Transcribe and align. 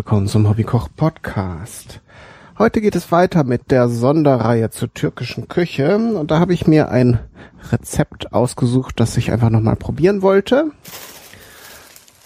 Willkommen 0.00 0.28
zum 0.28 0.48
Hobbykoch 0.48 0.88
Podcast. 0.96 2.00
Heute 2.56 2.80
geht 2.80 2.96
es 2.96 3.12
weiter 3.12 3.44
mit 3.44 3.70
der 3.70 3.90
Sonderreihe 3.90 4.70
zur 4.70 4.94
türkischen 4.94 5.46
Küche 5.46 5.94
und 5.98 6.30
da 6.30 6.38
habe 6.38 6.54
ich 6.54 6.66
mir 6.66 6.88
ein 6.88 7.18
Rezept 7.70 8.32
ausgesucht, 8.32 8.98
das 8.98 9.18
ich 9.18 9.30
einfach 9.30 9.50
nochmal 9.50 9.76
probieren 9.76 10.22
wollte. 10.22 10.70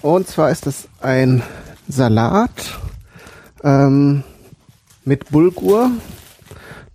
Und 0.02 0.28
zwar 0.28 0.52
ist 0.52 0.68
es 0.68 0.86
ein 1.00 1.42
Salat 1.88 2.78
ähm, 3.64 4.22
mit 5.04 5.32
Bulgur. 5.32 5.90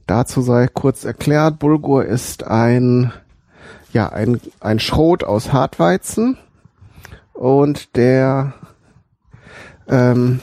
Dazu 0.07 0.41
sei 0.41 0.69
kurz 0.69 1.03
erklärt, 1.03 1.59
Bulgur 1.59 2.05
ist 2.05 2.45
ein 2.45 3.11
ja 3.91 4.07
ein 4.07 4.39
ein 4.61 4.79
Schrot 4.79 5.25
aus 5.25 5.51
Hartweizen 5.51 6.37
und 7.33 7.97
der 7.97 8.53
ähm, 9.89 10.39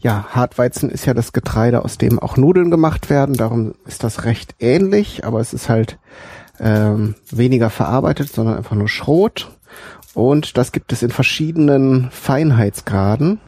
ja, 0.00 0.26
Hartweizen 0.30 0.90
ist 0.90 1.06
ja 1.06 1.14
das 1.14 1.32
Getreide, 1.32 1.84
aus 1.84 1.98
dem 1.98 2.18
auch 2.18 2.36
Nudeln 2.36 2.70
gemacht 2.70 3.10
werden. 3.10 3.34
Darum 3.34 3.74
ist 3.86 4.04
das 4.04 4.24
recht 4.24 4.54
ähnlich, 4.60 5.24
aber 5.24 5.40
es 5.40 5.52
ist 5.52 5.68
halt 5.68 5.98
ähm, 6.60 7.16
weniger 7.30 7.70
verarbeitet, 7.70 8.32
sondern 8.32 8.56
einfach 8.56 8.76
nur 8.76 8.88
Schrot. 8.88 9.50
Und 10.14 10.56
das 10.56 10.72
gibt 10.72 10.92
es 10.92 11.02
in 11.02 11.10
verschiedenen 11.10 12.10
Feinheitsgraden. 12.10 13.40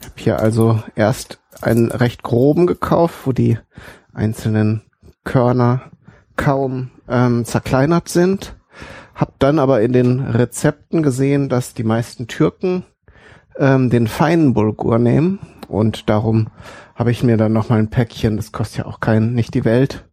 Ich 0.00 0.06
habe 0.06 0.20
hier 0.20 0.38
also 0.40 0.82
erst 0.94 1.40
einen 1.62 1.90
recht 1.90 2.22
groben 2.22 2.66
gekauft, 2.66 3.14
wo 3.24 3.32
die 3.32 3.58
einzelnen 4.12 4.82
Körner 5.24 5.90
kaum 6.36 6.90
ähm, 7.08 7.44
zerkleinert 7.44 8.08
sind. 8.08 8.54
Hab 9.14 9.38
dann 9.38 9.58
aber 9.58 9.80
in 9.80 9.94
den 9.94 10.20
Rezepten 10.20 11.02
gesehen, 11.02 11.48
dass 11.48 11.72
die 11.72 11.84
meisten 11.84 12.26
Türken 12.26 12.84
ähm, 13.58 13.90
den 13.90 14.06
feinen 14.06 14.54
Bulgur 14.54 14.98
nehmen 14.98 15.38
und 15.68 16.08
darum 16.08 16.48
habe 16.94 17.10
ich 17.10 17.22
mir 17.22 17.36
dann 17.36 17.52
noch 17.52 17.68
mal 17.68 17.78
ein 17.78 17.90
Päckchen, 17.90 18.36
das 18.36 18.52
kostet 18.52 18.78
ja 18.78 18.86
auch 18.86 19.00
kein 19.00 19.34
nicht 19.34 19.54
die 19.54 19.64
Welt, 19.64 20.08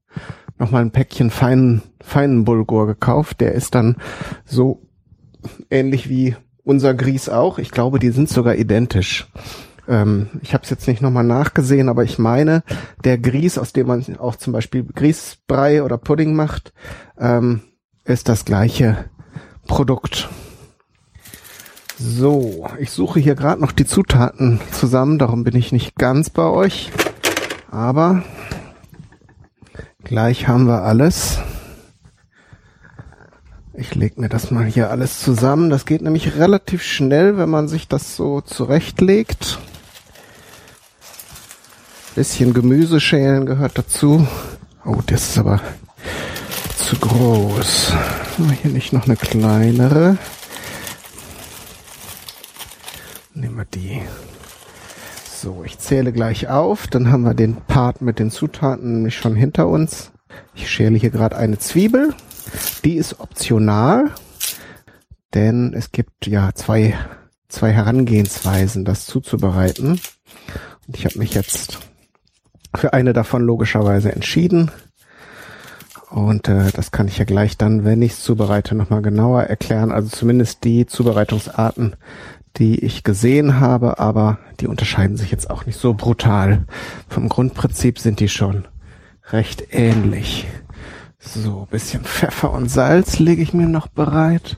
noch 0.57 0.71
mal 0.71 0.81
ein 0.81 0.91
Päckchen 0.91 1.29
feinen 1.29 1.81
feinen 2.03 2.43
Bulgur 2.43 2.85
gekauft. 2.85 3.41
Der 3.41 3.53
ist 3.53 3.75
dann 3.75 3.97
so 4.45 4.81
ähnlich 5.69 6.09
wie 6.09 6.35
unser 6.63 6.93
Grieß 6.93 7.29
auch. 7.29 7.57
Ich 7.57 7.71
glaube, 7.71 7.99
die 7.99 8.11
sind 8.11 8.29
sogar 8.29 8.55
identisch. 8.55 9.27
Ähm, 9.87 10.29
ich 10.41 10.53
habe 10.53 10.63
es 10.63 10.69
jetzt 10.69 10.87
nicht 10.87 11.01
nochmal 11.01 11.23
nachgesehen, 11.23 11.89
aber 11.89 12.03
ich 12.03 12.19
meine, 12.19 12.63
der 13.03 13.17
Grieß, 13.17 13.57
aus 13.57 13.73
dem 13.73 13.87
man 13.87 14.03
auch 14.17 14.35
zum 14.35 14.53
Beispiel 14.53 14.83
Grießbrei 14.83 15.83
oder 15.83 15.97
Pudding 15.97 16.35
macht, 16.35 16.73
ähm, 17.17 17.61
ist 18.05 18.29
das 18.29 18.45
gleiche 18.45 19.05
Produkt. 19.67 20.29
So, 21.99 22.67
ich 22.79 22.91
suche 22.91 23.19
hier 23.19 23.35
gerade 23.35 23.61
noch 23.61 23.71
die 23.71 23.85
Zutaten 23.85 24.59
zusammen, 24.71 25.19
darum 25.19 25.43
bin 25.43 25.55
ich 25.55 25.71
nicht 25.71 25.95
ganz 25.95 26.29
bei 26.29 26.43
euch. 26.43 26.91
Aber 27.69 28.23
gleich 30.03 30.47
haben 30.47 30.65
wir 30.65 30.83
alles. 30.83 31.39
Ich 33.75 33.95
lege 33.95 34.21
mir 34.21 34.29
das 34.29 34.51
mal 34.51 34.65
hier 34.65 34.91
alles 34.91 35.19
zusammen. 35.21 35.69
Das 35.69 35.85
geht 35.85 36.01
nämlich 36.01 36.35
relativ 36.35 36.83
schnell, 36.83 37.37
wenn 37.37 37.49
man 37.49 37.67
sich 37.67 37.87
das 37.87 38.15
so 38.15 38.41
zurechtlegt. 38.41 39.59
Bisschen 42.15 42.53
Gemüse 42.53 42.99
schälen 42.99 43.45
gehört 43.45 43.77
dazu. 43.77 44.27
Oh, 44.85 44.97
das 45.05 45.29
ist 45.29 45.37
aber 45.39 45.61
zu 46.77 46.97
groß. 46.97 47.93
Hier 48.61 48.71
nicht 48.71 48.93
noch 48.93 49.05
eine 49.05 49.15
kleinere. 49.15 50.17
Nehmen 53.53 53.67
wir 53.71 53.79
die. 53.79 54.01
So, 55.31 55.63
ich 55.63 55.77
zähle 55.77 56.11
gleich 56.11 56.47
auf. 56.47 56.87
Dann 56.87 57.11
haben 57.11 57.21
wir 57.21 57.35
den 57.35 57.55
Part 57.55 58.01
mit 58.01 58.17
den 58.17 58.31
Zutaten 58.31 58.93
nämlich 58.95 59.15
schon 59.15 59.35
hinter 59.35 59.67
uns. 59.67 60.11
Ich 60.55 60.71
schäle 60.71 60.97
hier 60.97 61.11
gerade 61.11 61.37
eine 61.37 61.59
Zwiebel. 61.59 62.15
Die 62.83 62.95
ist 62.95 63.19
optional, 63.19 64.09
denn 65.35 65.75
es 65.75 65.91
gibt 65.91 66.25
ja 66.25 66.49
zwei, 66.55 66.97
zwei 67.47 67.71
Herangehensweisen, 67.71 68.85
das 68.85 69.05
zuzubereiten. 69.05 70.01
Und 70.87 70.97
ich 70.97 71.05
habe 71.05 71.19
mich 71.19 71.35
jetzt 71.35 71.77
für 72.75 72.93
eine 72.93 73.13
davon 73.13 73.43
logischerweise 73.43 74.11
entschieden. 74.11 74.71
Und 76.13 76.47
äh, 76.47 76.71
das 76.71 76.91
kann 76.91 77.07
ich 77.07 77.17
ja 77.17 77.25
gleich 77.25 77.57
dann, 77.57 77.85
wenn 77.85 78.03
ich 78.03 78.11
es 78.11 78.21
zubereite, 78.21 78.75
nochmal 78.75 79.01
genauer 79.01 79.45
erklären. 79.45 79.91
Also 79.91 80.09
zumindest 80.09 80.63
die 80.63 80.85
Zubereitungsarten, 80.85 81.95
die 82.57 82.85
ich 82.85 83.03
gesehen 83.03 83.59
habe, 83.59 83.97
aber 83.97 84.37
die 84.59 84.67
unterscheiden 84.67 85.17
sich 85.17 85.31
jetzt 85.31 85.49
auch 85.49 85.65
nicht 85.65 85.79
so 85.79 85.95
brutal. 85.95 86.65
Vom 87.09 87.29
Grundprinzip 87.29 87.97
sind 87.97 88.19
die 88.19 88.29
schon 88.29 88.67
recht 89.31 89.69
ähnlich. 89.71 90.45
So, 91.17 91.67
bisschen 91.71 92.03
Pfeffer 92.03 92.51
und 92.51 92.69
Salz 92.69 93.17
lege 93.17 93.41
ich 93.41 93.55
mir 93.55 93.67
noch 93.67 93.87
bereit. 93.87 94.55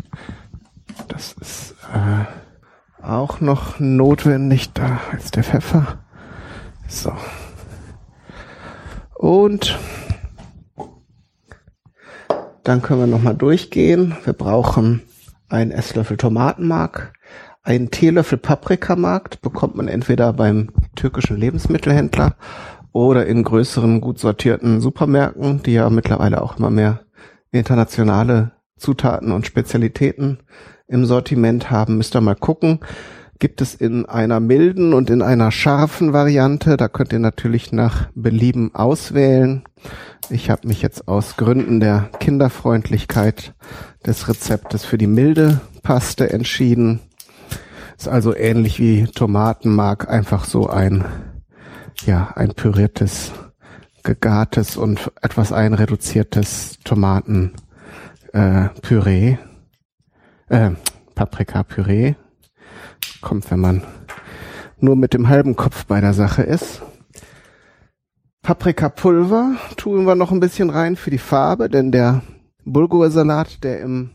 Das 1.08 1.36
ist 1.40 1.74
äh, 1.94 3.02
auch 3.02 3.40
noch 3.40 3.80
notwendig. 3.80 4.74
Da 4.74 5.00
ist 5.18 5.38
der 5.38 5.46
Pfeffer. 5.46 6.00
So. 6.90 7.14
Und 9.14 9.80
dann 12.66 12.82
können 12.82 13.00
wir 13.00 13.08
nochmal 13.08 13.36
durchgehen. 13.36 14.16
Wir 14.24 14.34
brauchen 14.34 15.04
einen 15.48 15.72
Esslöffel 15.72 16.18
Tomatenmark, 16.18 17.14
einen 17.64 17.92
Teelöffel 17.92 18.40
Paprikamark, 18.40 19.40
bekommt 19.42 19.76
man 19.76 19.88
entweder 19.88 20.34
beim 20.34 20.72
türkischen 20.96 21.38
Lebensmittelhändler 21.38 22.36
oder 22.92 23.28
in 23.28 23.44
größeren, 23.44 24.02
gut 24.02 24.20
sortierten 24.20 24.82
Supermärkten, 24.82 25.62
die 25.62 25.74
ja 25.74 25.90
mittlerweile 25.90 26.42
auch 26.42 26.58
immer 26.58 26.72
mehr 26.72 27.02
internationale 27.52 28.52
Zutaten 28.78 29.32
und 29.32 29.46
Spezialitäten 29.46 30.40
im 30.88 31.06
Sortiment 31.06 31.70
haben, 31.70 31.98
müsst 31.98 32.16
ihr 32.16 32.22
mal 32.22 32.36
gucken. 32.36 32.80
Gibt 33.40 33.62
es 33.62 33.76
in 33.76 34.06
einer 34.06 34.40
milden 34.40 34.94
und 34.94 35.10
in 35.10 35.22
einer 35.22 35.52
scharfen 35.52 36.14
Variante. 36.14 36.78
Da 36.78 36.88
könnt 36.88 37.14
ihr 37.14 37.20
natürlich 37.20 37.72
nach 37.72 38.08
Belieben 38.16 38.74
auswählen. 38.74 39.64
Ich 40.30 40.50
habe 40.50 40.68
mich 40.68 40.82
jetzt 40.82 41.08
aus 41.08 41.36
Gründen 41.36 41.80
der 41.80 42.10
Kinderfreundlichkeit 42.20 43.54
des 44.06 44.28
Rezeptes 44.28 44.86
für 44.86 44.98
die 44.98 45.08
milde 45.08 45.60
Paste 45.84 46.32
entschieden. 46.32 47.02
Ist 47.98 48.08
also 48.08 48.36
ähnlich 48.36 48.80
wie 48.80 49.06
Tomatenmark, 49.06 50.10
einfach 50.10 50.46
so 50.46 50.68
ein 50.68 51.06
ja, 52.04 52.32
ein 52.36 52.54
püriertes, 52.54 53.32
gegartes 54.04 54.78
und 54.78 55.12
etwas 55.22 55.52
einreduziertes 55.52 56.80
Tomatenpüree, 56.84 59.38
äh, 60.50 60.68
äh, 60.68 60.72
Paprika-Püree. 61.16 62.16
Kommt, 63.26 63.50
wenn 63.50 63.60
man 63.60 63.82
nur 64.80 64.96
mit 64.96 65.16
dem 65.16 65.30
halben 65.30 65.56
Kopf 65.56 65.86
bei 65.88 66.00
der 66.00 66.14
Sache 66.14 66.44
ist. 66.44 66.84
Paprikapulver 68.44 69.56
tun 69.78 70.06
wir 70.06 70.14
noch 70.14 70.32
ein 70.32 70.40
bisschen 70.40 70.70
rein 70.70 70.96
für 70.96 71.10
die 71.10 71.18
Farbe, 71.18 71.68
denn 71.68 71.92
der 71.92 72.22
Bulgursalat, 72.66 73.64
der 73.64 73.82
im 73.82 74.12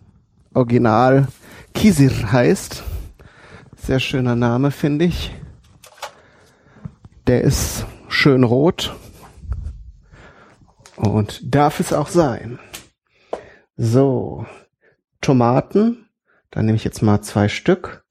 Original 0.54 1.26
Kisir 1.74 2.30
heißt, 2.30 2.84
sehr 3.76 3.98
schöner 3.98 4.36
Name, 4.36 4.70
finde 4.70 5.06
ich, 5.06 5.34
der 7.26 7.42
ist 7.42 7.86
schön 8.06 8.44
rot. 8.44 8.94
Und 10.94 11.52
darf 11.52 11.80
es 11.80 11.92
auch 11.92 12.08
sein. 12.08 12.60
So, 13.76 14.46
Tomaten. 15.20 16.06
Da 16.52 16.62
nehme 16.62 16.76
ich 16.76 16.84
jetzt 16.84 17.02
mal 17.02 17.22
zwei 17.22 17.48
Stück. 17.48 18.04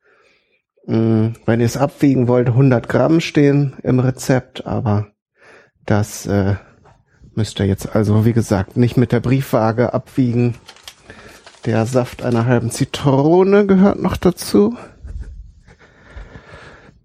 Hm, 0.90 1.34
wenn 1.46 1.60
ihr 1.60 1.68
es 1.68 1.78
abwiegen 1.78 2.28
wollt, 2.28 2.48
100 2.48 2.90
Gramm 2.90 3.20
stehen 3.20 3.76
im 3.84 4.00
Rezept, 4.00 4.66
aber 4.66 5.10
das 5.86 6.26
äh, 6.26 6.56
müsst 7.36 7.60
ihr 7.60 7.68
jetzt 7.68 7.96
also, 7.96 8.26
wie 8.26 8.34
gesagt, 8.34 8.76
nicht 8.76 8.98
mit 8.98 9.12
der 9.12 9.20
Briefwaage 9.20 9.94
abwiegen. 9.94 10.56
Der 11.66 11.86
Saft 11.86 12.24
einer 12.24 12.48
halben 12.48 12.72
Zitrone 12.72 13.68
gehört 13.68 14.02
noch 14.02 14.18
dazu. 14.18 14.76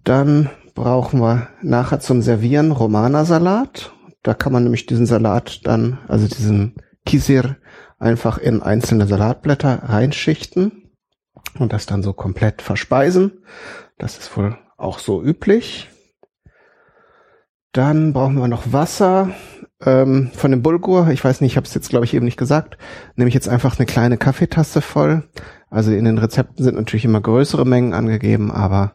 Dann 0.02 0.48
brauchen 0.74 1.20
wir 1.20 1.48
nachher 1.60 2.00
zum 2.00 2.22
Servieren 2.22 2.72
Romana-Salat. 2.72 3.92
Da 4.22 4.32
kann 4.32 4.54
man 4.54 4.62
nämlich 4.62 4.86
diesen 4.86 5.04
Salat 5.04 5.60
dann, 5.64 5.98
also 6.08 6.26
diesen 6.26 6.76
Kisir, 7.04 7.56
einfach 7.98 8.38
in 8.38 8.62
einzelne 8.62 9.06
Salatblätter 9.06 9.82
reinschichten 9.84 10.83
und 11.58 11.72
das 11.72 11.86
dann 11.86 12.02
so 12.02 12.12
komplett 12.12 12.62
verspeisen. 12.62 13.44
Das 13.98 14.18
ist 14.18 14.36
wohl 14.36 14.56
auch 14.76 14.98
so 14.98 15.22
üblich. 15.22 15.88
Dann 17.72 18.12
brauchen 18.12 18.36
wir 18.36 18.48
noch 18.48 18.72
Wasser 18.72 19.30
ähm, 19.84 20.30
von 20.34 20.50
dem 20.50 20.62
Bulgur. 20.62 21.08
Ich 21.08 21.24
weiß 21.24 21.40
nicht, 21.40 21.52
ich 21.52 21.56
habe 21.56 21.66
es 21.66 21.74
jetzt 21.74 21.88
glaube 21.88 22.04
ich 22.04 22.14
eben 22.14 22.24
nicht 22.24 22.36
gesagt. 22.36 22.78
Nehme 23.16 23.28
ich 23.28 23.34
jetzt 23.34 23.48
einfach 23.48 23.78
eine 23.78 23.86
kleine 23.86 24.16
Kaffeetasse 24.16 24.80
voll. 24.80 25.24
Also 25.70 25.92
in 25.92 26.04
den 26.04 26.18
Rezepten 26.18 26.62
sind 26.64 26.76
natürlich 26.76 27.04
immer 27.04 27.20
größere 27.20 27.64
Mengen 27.64 27.94
angegeben, 27.94 28.52
aber 28.52 28.94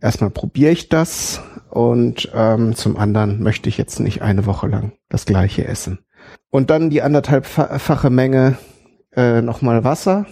erstmal 0.00 0.30
probiere 0.30 0.72
ich 0.72 0.88
das 0.90 1.40
und 1.70 2.30
ähm, 2.34 2.74
zum 2.74 2.96
anderen 2.96 3.42
möchte 3.42 3.68
ich 3.68 3.78
jetzt 3.78 4.00
nicht 4.00 4.22
eine 4.22 4.46
Woche 4.46 4.66
lang 4.66 4.92
das 5.08 5.24
gleiche 5.24 5.66
essen. 5.66 6.00
Und 6.50 6.70
dann 6.70 6.90
die 6.90 7.02
anderthalbfache 7.02 8.10
Menge 8.10 8.58
äh, 9.14 9.42
nochmal 9.42 9.84
Wasser. 9.84 10.26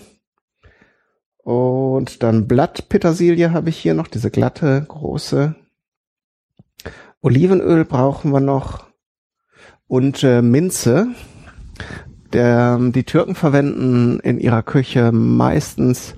Und 1.47 2.25
dann 2.25 2.49
Blattpetersilie 2.49 3.53
habe 3.53 3.69
ich 3.69 3.77
hier 3.79 3.95
noch, 3.95 4.09
diese 4.09 4.33
glatte, 4.33 4.85
große. 4.89 5.55
Olivenöl 7.21 7.85
brauchen 7.85 8.33
wir 8.33 8.41
noch. 8.41 8.87
Und 9.87 10.25
äh, 10.25 10.43
Minze. 10.43 11.07
Der, 12.33 12.81
die 12.81 13.05
Türken 13.05 13.37
verwenden 13.37 14.19
in 14.19 14.41
ihrer 14.41 14.65
Küche 14.65 15.13
meistens 15.13 16.17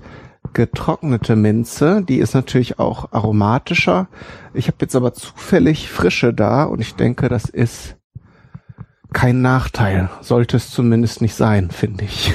getrocknete 0.53 1.35
Minze. 1.35 2.01
Die 2.01 2.17
ist 2.17 2.33
natürlich 2.33 2.79
auch 2.79 3.11
aromatischer. 3.11 4.07
Ich 4.55 4.65
habe 4.65 4.77
jetzt 4.81 4.95
aber 4.95 5.13
zufällig 5.13 5.91
frische 5.91 6.33
da 6.33 6.63
und 6.63 6.81
ich 6.81 6.95
denke, 6.95 7.29
das 7.29 7.45
ist 7.45 7.97
kein 9.13 9.43
Nachteil. 9.43 10.09
Sollte 10.21 10.57
es 10.57 10.71
zumindest 10.71 11.21
nicht 11.21 11.35
sein, 11.35 11.69
finde 11.69 12.05
ich. 12.05 12.33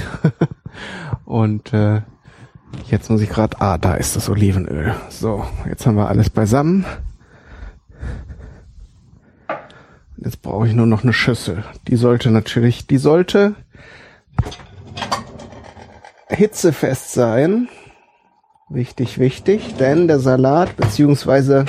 und 1.25 1.73
äh, 1.73 2.03
jetzt 2.87 3.11
muss 3.11 3.21
ich 3.21 3.29
gerade, 3.29 3.61
ah, 3.61 3.79
da 3.79 3.95
ist 3.95 4.17
das 4.17 4.29
Olivenöl. 4.29 4.95
So, 5.09 5.45
jetzt 5.69 5.87
haben 5.87 5.97
wir 5.97 6.09
alles 6.09 6.31
beisammen. 6.31 6.85
Jetzt 10.17 10.43
brauche 10.43 10.67
ich 10.67 10.75
nur 10.75 10.87
noch 10.87 11.03
eine 11.03 11.13
Schüssel. 11.13 11.65
Die 11.89 11.97
sollte 11.97 12.31
natürlich, 12.31 12.87
die 12.87 12.99
sollte 12.99 13.55
hitzefest 16.29 17.13
sein. 17.13 17.69
Wichtig, 18.71 19.19
wichtig, 19.19 19.75
denn 19.77 20.09
der 20.09 20.19
Salat 20.19 20.77
beziehungsweise 20.77 21.67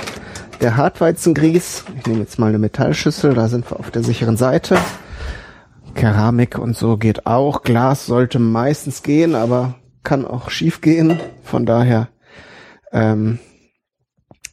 der 0.60 0.76
Hartweizengrieß, 0.76 1.84
ich 1.98 2.06
nehme 2.06 2.20
jetzt 2.20 2.38
mal 2.38 2.48
eine 2.48 2.58
Metallschüssel, 2.58 3.34
da 3.34 3.48
sind 3.48 3.70
wir 3.70 3.78
auf 3.78 3.90
der 3.90 4.02
sicheren 4.02 4.36
Seite. 4.36 4.78
Keramik 5.94 6.58
und 6.58 6.76
so 6.76 6.96
geht 6.96 7.26
auch. 7.26 7.62
Glas 7.62 8.06
sollte 8.06 8.38
meistens 8.38 9.02
gehen, 9.02 9.34
aber 9.34 9.74
kann 10.06 10.24
auch 10.24 10.50
schief 10.50 10.80
gehen. 10.80 11.18
Von 11.42 11.66
daher 11.66 12.08
ähm, 12.92 13.40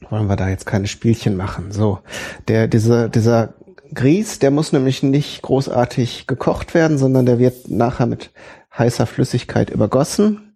wollen 0.10 0.28
wir 0.28 0.36
da 0.36 0.50
jetzt 0.50 0.66
keine 0.66 0.88
Spielchen 0.88 1.38
machen. 1.38 1.72
So, 1.72 2.00
der 2.48 2.68
dieser 2.68 3.08
dieser 3.08 3.54
Grieß, 3.94 4.40
der 4.40 4.50
muss 4.50 4.74
nämlich 4.74 5.04
nicht 5.04 5.44
großartig 5.44 6.26
gekocht 6.26 6.74
werden, 6.74 6.98
sondern 6.98 7.28
der 7.28 7.38
wird 7.38 7.70
nachher 7.70 8.08
mit 8.08 8.32
heißer 8.76 9.06
Flüssigkeit 9.06 9.70
übergossen 9.70 10.56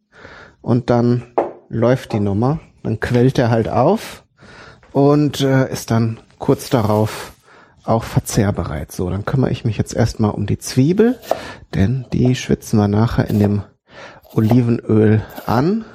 und 0.61 0.89
dann 0.89 1.23
läuft 1.69 2.13
die 2.13 2.19
Nummer. 2.19 2.59
Dann 2.81 2.99
quellt 2.99 3.37
er 3.37 3.51
halt 3.51 3.69
auf 3.69 4.23
und 4.93 5.41
äh, 5.41 5.71
ist 5.71 5.91
dann 5.91 6.19
kurz 6.39 6.71
darauf 6.71 7.33
auch 7.83 8.03
verzehrbereit. 8.03 8.91
So, 8.91 9.09
dann 9.11 9.25
kümmere 9.25 9.51
ich 9.51 9.63
mich 9.63 9.77
jetzt 9.77 9.93
erstmal 9.93 10.31
um 10.31 10.47
die 10.47 10.57
Zwiebel, 10.57 11.19
denn 11.75 12.05
die 12.11 12.35
schwitzen 12.35 12.79
wir 12.79 12.87
nachher 12.87 13.29
in 13.29 13.39
dem 13.39 13.61
Olivenöl 14.33 15.23
an. 15.45 15.85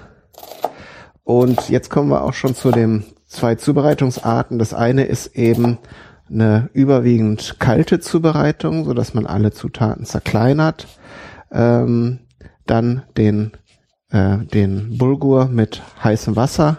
Und 1.24 1.68
jetzt 1.68 1.90
kommen 1.90 2.10
wir 2.10 2.22
auch 2.22 2.34
schon 2.34 2.54
zu 2.54 2.70
den 2.70 3.04
zwei 3.26 3.54
Zubereitungsarten. 3.54 4.58
Das 4.58 4.74
eine 4.74 5.04
ist 5.04 5.36
eben 5.36 5.78
eine 6.30 6.70
überwiegend 6.72 7.56
kalte 7.58 8.00
Zubereitung, 8.00 8.84
so 8.84 8.94
dass 8.94 9.14
man 9.14 9.26
alle 9.26 9.52
Zutaten 9.52 10.04
zerkleinert. 10.04 10.86
Ähm, 11.50 12.20
dann 12.66 13.02
den, 13.16 13.52
äh, 14.10 14.38
den 14.38 14.96
Bulgur 14.98 15.46
mit 15.46 15.82
heißem 16.02 16.36
Wasser 16.36 16.78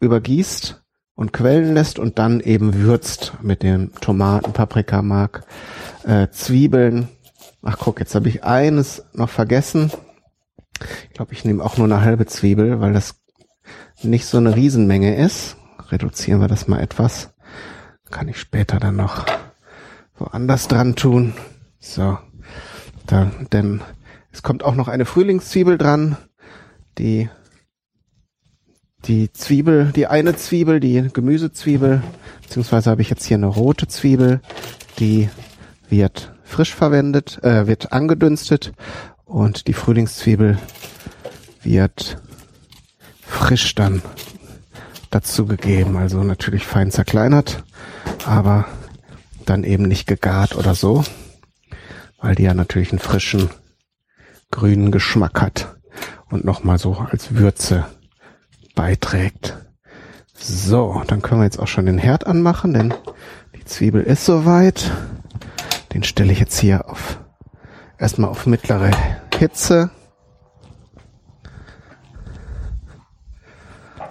übergießt 0.00 0.82
und 1.14 1.32
quellen 1.32 1.74
lässt 1.74 1.98
und 1.98 2.18
dann 2.18 2.40
eben 2.40 2.74
würzt 2.74 3.34
mit 3.42 3.62
den 3.62 3.92
Tomaten, 4.00 4.52
Paprikamark, 4.52 5.44
äh, 6.04 6.28
Zwiebeln. 6.28 7.08
Ach 7.62 7.78
guck, 7.78 8.00
jetzt 8.00 8.14
habe 8.14 8.28
ich 8.28 8.44
eines 8.44 9.04
noch 9.12 9.30
vergessen. 9.30 9.90
Ich 11.08 11.14
glaube, 11.14 11.32
ich 11.32 11.44
nehme 11.44 11.62
auch 11.64 11.76
nur 11.76 11.86
eine 11.86 12.02
halbe 12.02 12.26
Zwiebel, 12.26 12.80
weil 12.80 12.92
das 12.92 13.20
nicht 14.02 14.26
so 14.26 14.38
eine 14.38 14.54
Riesenmenge 14.54 15.16
ist. 15.16 15.56
Reduzieren 15.90 16.40
wir 16.40 16.48
das 16.48 16.68
mal 16.68 16.80
etwas. 16.80 17.34
Kann 18.10 18.28
ich 18.28 18.38
später 18.38 18.78
dann 18.78 18.96
noch 18.96 19.26
woanders 20.16 20.68
dran 20.68 20.96
tun. 20.96 21.34
So. 21.78 22.18
Da, 23.06 23.30
denn 23.52 23.82
es 24.32 24.42
kommt 24.42 24.64
auch 24.64 24.74
noch 24.74 24.88
eine 24.88 25.04
Frühlingszwiebel 25.04 25.78
dran, 25.78 26.16
die 26.98 27.28
die 29.04 29.32
Zwiebel, 29.32 29.92
die 29.94 30.08
eine 30.08 30.36
Zwiebel, 30.36 30.80
die 30.80 31.08
Gemüsezwiebel, 31.12 32.02
beziehungsweise 32.42 32.90
habe 32.90 33.02
ich 33.02 33.10
jetzt 33.10 33.24
hier 33.24 33.36
eine 33.36 33.46
rote 33.46 33.86
Zwiebel, 33.86 34.40
die 34.98 35.28
wird 35.88 36.32
frisch 36.42 36.74
verwendet, 36.74 37.42
äh, 37.44 37.66
wird 37.66 37.92
angedünstet 37.92 38.72
und 39.26 39.66
die 39.66 39.74
Frühlingszwiebel 39.74 40.58
wird 41.62 42.22
frisch 43.20 43.74
dann 43.74 44.00
dazu 45.10 45.46
gegeben, 45.46 45.96
also 45.96 46.22
natürlich 46.22 46.64
fein 46.64 46.90
zerkleinert, 46.90 47.64
aber 48.24 48.64
dann 49.44 49.64
eben 49.64 49.84
nicht 49.84 50.06
gegart 50.06 50.56
oder 50.56 50.74
so, 50.74 51.04
weil 52.20 52.34
die 52.34 52.44
ja 52.44 52.54
natürlich 52.54 52.92
einen 52.92 52.98
frischen 52.98 53.50
grünen 54.50 54.90
Geschmack 54.90 55.42
hat 55.42 55.76
und 56.30 56.44
nochmal 56.44 56.78
so 56.78 56.94
als 56.94 57.34
Würze 57.34 57.86
beiträgt. 58.74 59.56
So, 60.34 61.02
dann 61.06 61.22
können 61.22 61.40
wir 61.40 61.46
jetzt 61.46 61.58
auch 61.58 61.68
schon 61.68 61.86
den 61.86 61.98
Herd 61.98 62.26
anmachen, 62.26 62.74
denn 62.74 62.94
die 63.54 63.64
Zwiebel 63.64 64.02
ist 64.02 64.24
soweit. 64.24 64.92
Den 65.94 66.04
stelle 66.04 66.32
ich 66.32 66.40
jetzt 66.40 66.58
hier 66.58 66.88
auf 66.88 67.18
erstmal 67.98 68.30
auf 68.30 68.46
mittlere 68.46 68.90
Hitze. 69.36 69.90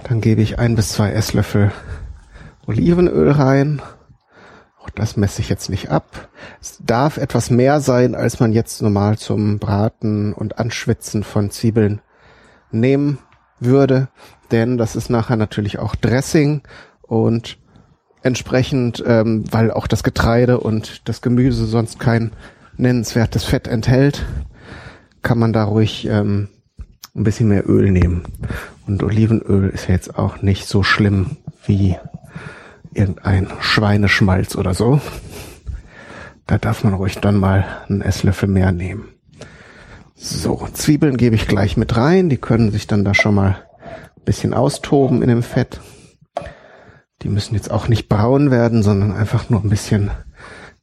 Dann 0.03 0.21
gebe 0.21 0.41
ich 0.41 0.59
ein 0.59 0.75
bis 0.75 0.89
zwei 0.89 1.11
Esslöffel 1.11 1.71
Olivenöl 2.67 3.31
rein. 3.31 3.81
Auch 4.81 4.89
das 4.91 5.17
messe 5.17 5.41
ich 5.41 5.49
jetzt 5.49 5.69
nicht 5.69 5.89
ab. 5.89 6.29
Es 6.61 6.77
darf 6.83 7.17
etwas 7.17 7.49
mehr 7.49 7.79
sein, 7.79 8.15
als 8.15 8.39
man 8.39 8.53
jetzt 8.53 8.81
normal 8.81 9.17
zum 9.17 9.59
Braten 9.59 10.33
und 10.33 10.59
Anschwitzen 10.59 11.23
von 11.23 11.49
Zwiebeln 11.49 12.01
nehmen 12.71 13.17
würde 13.59 14.09
denn 14.51 14.77
das 14.77 14.95
ist 14.95 15.09
nachher 15.09 15.37
natürlich 15.37 15.79
auch 15.79 15.95
Dressing 15.95 16.61
und 17.01 17.57
entsprechend, 18.21 19.03
ähm, 19.05 19.43
weil 19.51 19.71
auch 19.71 19.87
das 19.87 20.03
Getreide 20.03 20.59
und 20.59 21.07
das 21.07 21.21
Gemüse 21.21 21.65
sonst 21.65 21.99
kein 21.99 22.31
nennenswertes 22.77 23.43
Fett 23.43 23.67
enthält, 23.67 24.25
kann 25.21 25.39
man 25.39 25.53
da 25.53 25.63
ruhig 25.63 26.07
ähm, 26.07 26.49
ein 27.15 27.23
bisschen 27.23 27.49
mehr 27.49 27.69
Öl 27.69 27.91
nehmen. 27.91 28.23
Und 28.87 29.03
Olivenöl 29.03 29.69
ist 29.69 29.87
ja 29.87 29.95
jetzt 29.95 30.17
auch 30.17 30.41
nicht 30.41 30.67
so 30.67 30.83
schlimm 30.83 31.37
wie 31.65 31.97
irgendein 32.93 33.47
Schweineschmalz 33.59 34.55
oder 34.55 34.73
so. 34.73 35.01
Da 36.47 36.57
darf 36.57 36.83
man 36.83 36.93
ruhig 36.93 37.17
dann 37.19 37.37
mal 37.37 37.65
einen 37.89 38.01
Esslöffel 38.01 38.47
mehr 38.47 38.71
nehmen. 38.71 39.09
So, 40.15 40.67
Zwiebeln 40.73 41.17
gebe 41.17 41.35
ich 41.35 41.47
gleich 41.47 41.75
mit 41.75 41.97
rein. 41.97 42.29
Die 42.29 42.37
können 42.37 42.71
sich 42.71 42.87
dann 42.87 43.03
da 43.03 43.13
schon 43.13 43.35
mal 43.35 43.57
bisschen 44.25 44.53
austoben 44.53 45.21
in 45.21 45.29
dem 45.29 45.43
Fett. 45.43 45.79
Die 47.21 47.29
müssen 47.29 47.55
jetzt 47.55 47.71
auch 47.71 47.87
nicht 47.87 48.09
braun 48.09 48.51
werden, 48.51 48.83
sondern 48.83 49.13
einfach 49.13 49.49
nur 49.49 49.63
ein 49.63 49.69
bisschen, 49.69 50.11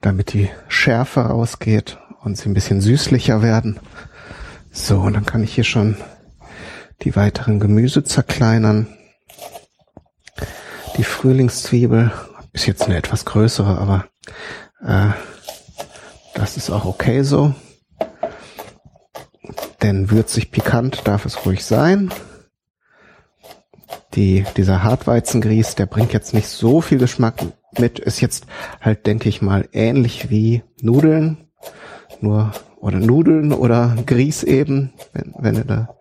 damit 0.03 0.35
die 0.35 0.51
Schärfe 0.69 1.21
rausgeht 1.21 1.99
und 2.23 2.37
sie 2.37 2.51
ein 2.51 2.55
bisschen 2.55 2.81
süßlicher 2.81 3.41
werden. 3.41 3.81
So, 4.71 5.01
und 5.01 5.15
dann 5.15 5.25
kann 5.25 5.43
ich 5.43 5.55
hier 5.55 5.65
schon 5.65 5.97
die 7.03 7.17
weiteren 7.17 7.61
Gemüse 7.61 8.05
zerkleinern. 8.05 8.87
Die 10.99 11.05
Frühlingszwiebel 11.05 12.13
ist 12.53 12.67
jetzt 12.67 12.83
eine 12.83 12.97
etwas 12.97 13.25
größere, 13.25 13.79
aber 13.79 14.05
äh, 14.85 15.13
das 16.35 16.59
ist 16.59 16.71
auch 16.71 16.85
okay 16.85 17.23
so. 17.23 17.55
Denn 19.81 20.11
würzig 20.11 20.51
pikant 20.51 21.09
darf 21.09 21.25
es 21.25 21.47
ruhig 21.47 21.65
sein 21.65 22.13
die, 24.15 24.45
dieser 24.57 24.83
Hartweizengrieß, 24.83 25.75
der 25.75 25.87
bringt 25.87 26.13
jetzt 26.13 26.35
nicht 26.35 26.49
so 26.49 26.81
viel 26.81 26.99
Geschmack 26.99 27.43
mit, 27.79 27.99
ist 27.99 28.21
jetzt 28.21 28.47
halt, 28.81 29.07
denke 29.07 29.29
ich 29.29 29.43
mal, 29.43 29.69
ähnlich 29.73 30.31
wie 30.31 30.63
Nudeln, 30.81 31.49
nur, 32.21 32.53
oder 32.77 32.99
Nudeln 32.99 33.53
oder 33.53 33.97
Grieß 34.07 34.45
eben, 34.45 34.93
wenn, 35.13 35.35
wenn 35.39 35.55
ihr 35.55 35.65
da 35.65 35.97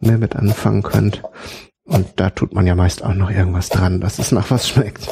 mehr 0.00 0.18
mit 0.18 0.36
anfangen 0.36 0.82
könnt. 0.82 1.22
Und 1.84 2.08
da 2.16 2.30
tut 2.30 2.54
man 2.54 2.66
ja 2.66 2.74
meist 2.74 3.04
auch 3.04 3.14
noch 3.14 3.30
irgendwas 3.30 3.68
dran, 3.68 4.00
dass 4.00 4.18
es 4.18 4.32
nach 4.32 4.50
was 4.50 4.68
schmeckt. 4.68 5.08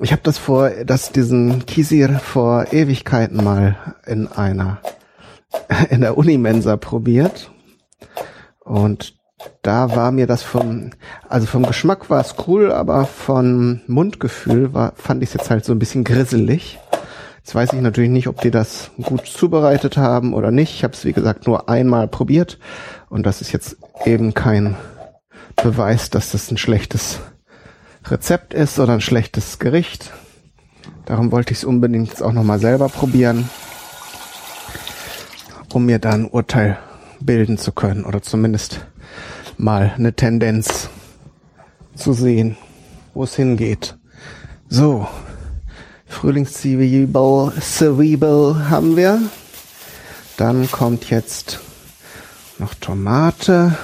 Ich 0.00 0.12
habe 0.12 0.22
das 0.22 0.38
vor, 0.38 0.70
dass 0.70 1.10
diesen 1.10 1.66
Kisir 1.66 2.20
vor 2.20 2.72
Ewigkeiten 2.72 3.42
mal 3.42 3.76
in 4.06 4.28
einer, 4.28 4.80
in 5.90 6.02
der 6.02 6.16
Unimensa 6.16 6.76
probiert. 6.76 7.50
Und 8.60 9.17
da 9.62 9.94
war 9.94 10.10
mir 10.10 10.26
das 10.26 10.42
vom, 10.42 10.90
also 11.28 11.46
vom 11.46 11.64
Geschmack 11.64 12.10
war 12.10 12.20
es 12.20 12.34
cool, 12.46 12.72
aber 12.72 13.06
vom 13.06 13.80
Mundgefühl 13.86 14.74
war, 14.74 14.92
fand 14.96 15.22
ich 15.22 15.30
es 15.30 15.34
jetzt 15.34 15.50
halt 15.50 15.64
so 15.64 15.72
ein 15.72 15.78
bisschen 15.78 16.04
grisselig. 16.04 16.78
Jetzt 17.38 17.54
weiß 17.54 17.72
ich 17.72 17.80
natürlich 17.80 18.10
nicht, 18.10 18.28
ob 18.28 18.40
die 18.40 18.50
das 18.50 18.90
gut 19.00 19.26
zubereitet 19.26 19.96
haben 19.96 20.34
oder 20.34 20.50
nicht. 20.50 20.74
Ich 20.74 20.84
habe 20.84 20.94
es, 20.94 21.04
wie 21.04 21.12
gesagt, 21.12 21.46
nur 21.46 21.68
einmal 21.68 22.08
probiert 22.08 22.58
und 23.08 23.24
das 23.26 23.40
ist 23.40 23.52
jetzt 23.52 23.76
eben 24.04 24.34
kein 24.34 24.76
Beweis, 25.56 26.10
dass 26.10 26.32
das 26.32 26.50
ein 26.50 26.58
schlechtes 26.58 27.20
Rezept 28.04 28.54
ist 28.54 28.78
oder 28.78 28.94
ein 28.94 29.00
schlechtes 29.00 29.58
Gericht. 29.58 30.12
Darum 31.04 31.32
wollte 31.32 31.52
ich 31.52 31.58
es 31.58 31.64
unbedingt 31.64 32.08
jetzt 32.08 32.22
auch 32.22 32.32
nochmal 32.32 32.58
selber 32.58 32.88
probieren, 32.88 33.48
um 35.72 35.86
mir 35.86 35.98
dann 35.98 36.24
ein 36.24 36.30
Urteil 36.30 36.78
bilden 37.20 37.56
zu 37.58 37.72
können 37.72 38.04
oder 38.04 38.22
zumindest 38.22 38.86
mal 39.58 39.92
eine 39.96 40.14
Tendenz 40.14 40.88
zu 41.94 42.12
sehen, 42.12 42.56
wo 43.12 43.24
es 43.24 43.34
hingeht. 43.34 43.98
So, 44.68 45.08
Frühlingszwiebel, 46.06 47.52
Cerebel 47.60 48.70
haben 48.70 48.96
wir. 48.96 49.20
Dann 50.36 50.70
kommt 50.70 51.10
jetzt 51.10 51.60
noch 52.58 52.74
Tomate. 52.74 53.76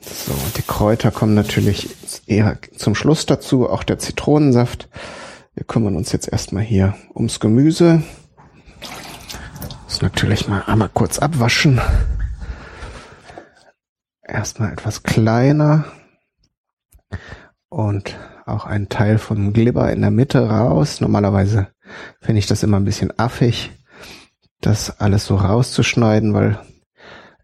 So, 0.00 0.32
und 0.32 0.56
die 0.56 0.62
Kräuter 0.62 1.10
kommen 1.10 1.34
natürlich 1.34 1.90
eher 2.26 2.58
zum 2.76 2.94
Schluss 2.94 3.26
dazu, 3.26 3.68
auch 3.68 3.82
der 3.82 3.98
Zitronensaft. 3.98 4.88
Wir 5.54 5.64
kümmern 5.64 5.96
uns 5.96 6.12
jetzt 6.12 6.28
erstmal 6.28 6.62
hier 6.62 6.94
ums 7.14 7.40
Gemüse. 7.40 8.02
Muss 9.84 10.02
natürlich 10.02 10.48
mal 10.48 10.62
einmal 10.66 10.90
kurz 10.92 11.18
abwaschen 11.18 11.80
erstmal 14.32 14.72
etwas 14.72 15.02
kleiner 15.02 15.84
und 17.68 18.18
auch 18.46 18.66
ein 18.66 18.88
Teil 18.88 19.18
von 19.18 19.52
Glibber 19.52 19.92
in 19.92 20.00
der 20.00 20.10
Mitte 20.10 20.48
raus. 20.48 21.00
Normalerweise 21.00 21.68
finde 22.20 22.38
ich 22.38 22.46
das 22.46 22.62
immer 22.62 22.78
ein 22.78 22.84
bisschen 22.84 23.12
affig, 23.18 23.70
das 24.60 25.00
alles 25.00 25.26
so 25.26 25.36
rauszuschneiden, 25.36 26.34
weil 26.34 26.58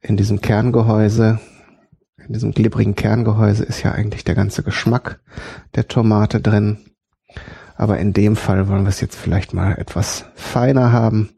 in 0.00 0.16
diesem 0.16 0.40
Kerngehäuse, 0.40 1.38
in 2.16 2.33
diesem 2.33 2.52
glibberigen 2.52 2.95
Kerngehäuse 2.95 3.64
ist 3.64 3.83
ja 3.83 3.92
eigentlich 3.92 4.25
der 4.25 4.35
ganze 4.35 4.62
Geschmack 4.62 5.21
der 5.75 5.88
Tomate 5.88 6.40
drin. 6.40 6.78
Aber 7.76 7.99
in 7.99 8.12
dem 8.12 8.35
Fall 8.35 8.68
wollen 8.68 8.83
wir 8.83 8.88
es 8.88 9.00
jetzt 9.00 9.16
vielleicht 9.16 9.54
mal 9.54 9.73
etwas 9.78 10.25
feiner 10.35 10.92
haben 10.92 11.30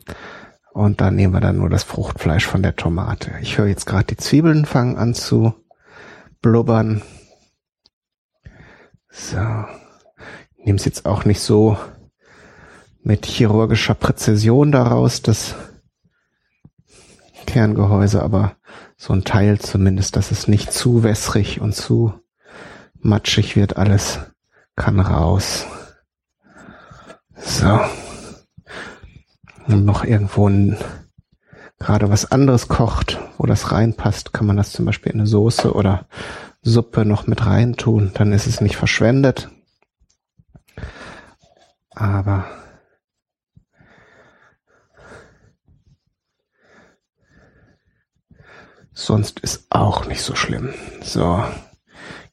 und 0.72 1.00
dann 1.00 1.16
nehmen 1.16 1.34
wir 1.34 1.40
dann 1.40 1.56
nur 1.56 1.68
das 1.68 1.82
Fruchtfleisch 1.82 2.46
von 2.46 2.62
der 2.62 2.76
Tomate. 2.76 3.32
Ich 3.42 3.58
höre 3.58 3.66
jetzt 3.66 3.86
gerade 3.86 4.04
die 4.04 4.16
Zwiebeln 4.16 4.64
fangen 4.64 4.96
an 4.96 5.14
zu 5.14 5.54
blubbern. 6.40 7.02
So. 9.10 9.38
Ich 10.56 10.66
nehme 10.66 10.76
es 10.76 10.84
jetzt 10.84 11.06
auch 11.06 11.24
nicht 11.24 11.40
so 11.40 11.76
mit 13.02 13.26
chirurgischer 13.26 13.94
Präzision 13.94 14.72
daraus, 14.72 15.22
das 15.22 15.54
Kerngehäuse, 17.46 18.22
aber 18.22 18.56
so 18.96 19.12
ein 19.12 19.24
Teil 19.24 19.58
zumindest, 19.58 20.16
dass 20.16 20.30
es 20.30 20.46
nicht 20.46 20.72
zu 20.72 21.02
wässrig 21.02 21.60
und 21.60 21.74
zu 21.74 22.12
matschig 23.00 23.56
wird, 23.56 23.76
alles 23.76 24.20
kann 24.76 25.00
raus. 25.00 25.66
So 27.36 27.80
und 29.72 29.84
noch 29.84 30.04
irgendwo 30.04 30.48
ein, 30.48 30.76
gerade 31.78 32.10
was 32.10 32.30
anderes 32.30 32.68
kocht, 32.68 33.18
wo 33.38 33.46
das 33.46 33.72
reinpasst, 33.72 34.32
kann 34.32 34.46
man 34.46 34.56
das 34.56 34.72
zum 34.72 34.84
Beispiel 34.84 35.12
in 35.12 35.20
eine 35.20 35.26
Soße 35.26 35.72
oder 35.72 36.06
Suppe 36.62 37.04
noch 37.04 37.26
mit 37.26 37.46
reintun. 37.46 38.12
Dann 38.14 38.32
ist 38.32 38.46
es 38.46 38.60
nicht 38.60 38.76
verschwendet. 38.76 39.48
Aber 41.90 42.46
sonst 48.92 49.40
ist 49.40 49.66
auch 49.70 50.06
nicht 50.06 50.22
so 50.22 50.34
schlimm. 50.34 50.74
So, 51.02 51.42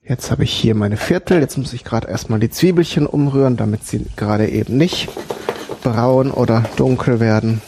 jetzt 0.01 0.31
habe 0.31 0.43
ich 0.43 0.51
hier 0.51 0.75
meine 0.75 0.97
Viertel. 0.97 1.39
Jetzt 1.39 1.57
muss 1.57 1.73
ich 1.73 1.83
gerade 1.83 2.07
erstmal 2.07 2.39
die 2.39 2.49
Zwiebelchen 2.49 3.07
umrühren, 3.07 3.57
damit 3.57 3.85
sie 3.85 4.05
gerade 4.15 4.49
eben 4.49 4.77
nicht 4.77 5.09
braun 5.87 6.31
oder 6.31 6.63
dunkel 6.75 7.19
werden. 7.19 7.61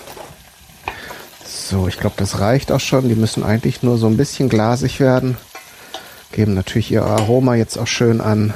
So, 1.46 1.88
ich 1.88 1.98
glaube, 1.98 2.16
das 2.18 2.40
reicht 2.40 2.72
auch 2.72 2.80
schon. 2.80 3.08
Die 3.08 3.16
müssen 3.16 3.44
eigentlich 3.44 3.84
nur 3.84 3.98
so 3.98 4.08
ein 4.08 4.18
bisschen 4.18 4.50
glasig 4.50 5.00
werden. 5.00 5.38
Geben 6.32 6.54
natürlich 6.54 6.92
ihr 6.92 7.06
Aroma 7.06 7.56
jetzt 7.56 7.78
auch 7.78 7.88
schön 7.88 8.22
an, 8.22 8.54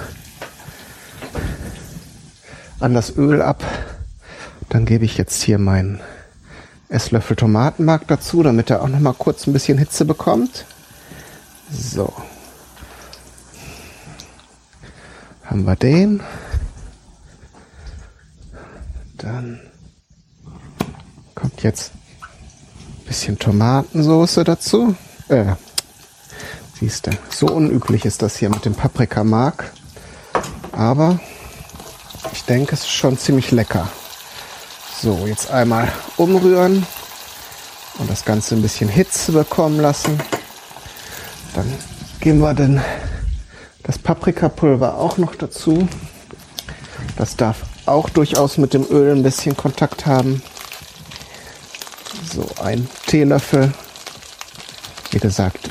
an 2.80 2.94
das 2.94 3.16
Öl 3.16 3.42
ab. 3.42 3.64
Dann 4.70 4.86
gebe 4.86 5.06
ich 5.06 5.18
jetzt 5.18 5.42
hier 5.42 5.60
meinen 5.60 6.02
Esslöffel 6.90 7.36
Tomatenmark 7.36 8.08
dazu, 8.08 8.44
damit 8.44 8.70
er 8.70 8.82
auch 8.82 8.90
noch 8.90 9.00
mal 9.00 9.14
kurz 9.14 9.48
ein 9.48 9.54
bisschen 9.54 9.78
Hitze 9.78 10.06
bekommt. 10.06 10.66
So. 11.72 12.12
Haben 15.46 15.66
wir 15.66 15.76
den. 15.76 16.22
Dann 19.24 19.62
kommt 21.34 21.64
jetzt 21.64 21.94
ein 22.22 23.06
bisschen 23.06 23.40
Tomatensoße 23.40 24.44
dazu. 24.44 24.98
Äh, 25.30 25.56
siehst 26.78 27.08
du, 27.08 27.12
so 27.30 27.48
unüblich 27.48 28.04
ist 28.04 28.22
das 28.22 28.36
hier 28.36 28.50
mit 28.50 28.66
dem 28.66 28.76
Paprikamark. 28.76 29.72
Aber 30.74 31.22
ich 32.34 32.44
denke, 32.44 32.74
es 32.74 32.82
ist 32.82 32.92
schon 32.92 33.18
ziemlich 33.18 33.52
lecker. 33.52 33.88
So, 35.02 35.26
jetzt 35.26 35.50
einmal 35.52 35.90
umrühren 36.18 36.86
und 38.00 38.10
das 38.10 38.26
Ganze 38.26 38.56
ein 38.56 38.62
bisschen 38.62 38.90
Hitze 38.90 39.32
bekommen 39.32 39.80
lassen. 39.80 40.20
Dann 41.56 41.74
geben 42.20 42.40
wir 42.40 42.54
dann 42.54 42.84
das 43.84 43.98
Paprikapulver 43.98 44.98
auch 44.98 45.18
noch 45.18 45.36
dazu. 45.36 45.88
Das 47.16 47.38
darf 47.38 47.62
auch 47.86 48.10
durchaus 48.10 48.58
mit 48.58 48.74
dem 48.74 48.86
Öl 48.90 49.16
ein 49.16 49.24
bisschen 49.24 49.58
Kontakt 49.58 50.06
haben. 50.06 50.42
So 52.34 52.48
ein 52.62 52.88
Teelöffel. 53.08 53.74
Wie 55.12 55.20
gesagt, 55.20 55.70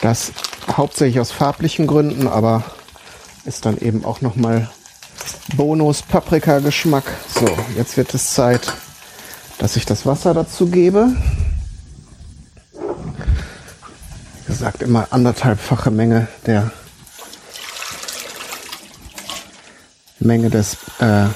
das 0.00 0.32
hauptsächlich 0.70 1.20
aus 1.20 1.30
farblichen 1.30 1.86
Gründen, 1.86 2.26
aber 2.26 2.64
ist 3.44 3.64
dann 3.66 3.78
eben 3.78 4.04
auch 4.04 4.20
nochmal 4.20 4.70
Bonus 5.56 6.02
Paprika 6.02 6.58
Geschmack. 6.58 7.04
So, 7.28 7.48
jetzt 7.76 7.96
wird 7.96 8.12
es 8.14 8.34
Zeit, 8.34 8.72
dass 9.58 9.76
ich 9.76 9.86
das 9.86 10.06
Wasser 10.06 10.34
dazu 10.34 10.66
gebe. 10.66 11.08
Wie 12.72 14.46
gesagt, 14.46 14.82
immer 14.82 15.08
anderthalbfache 15.10 15.90
Menge 15.90 16.28
der 16.46 16.70
Menge 20.24 20.50
des, 20.50 20.76
äh, 21.00 21.26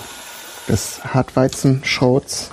des 0.68 1.04
Hartweizenschrots. 1.04 2.50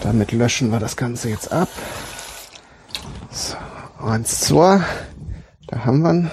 Damit 0.00 0.32
löschen 0.32 0.70
wir 0.70 0.80
das 0.80 0.96
Ganze 0.96 1.30
jetzt 1.30 1.50
ab. 1.52 1.68
So, 3.30 3.56
eins, 4.04 4.40
zwei. 4.40 4.80
Da 5.66 5.84
haben 5.84 6.02
wir 6.02 6.10
ihn. 6.10 6.30